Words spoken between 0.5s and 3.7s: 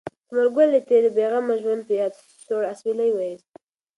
ګل د تېر بې غمه ژوند په یاد سوړ اسویلی ویوست.